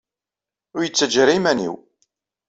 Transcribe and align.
Ur 0.75 0.81
iyi-ttajja 0.83 1.19
ara 1.21 1.31
i 1.33 1.37
yiman-inu. 1.37 1.73